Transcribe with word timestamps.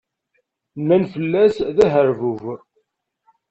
Nnan 0.79 1.03
fell-as 1.13 1.55
d 1.75 1.77
aherbub. 1.85 2.43